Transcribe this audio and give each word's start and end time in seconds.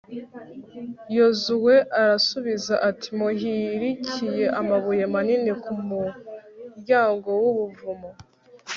yozuwe 1.17 1.73
arasubiza 1.99 2.75
ati 2.89 3.09
muhirikire 3.17 4.43
amabuye 4.59 5.03
manini 5.13 5.51
ku 5.63 5.73
muryango 5.87 7.29
w'ubuvumo 7.43 8.09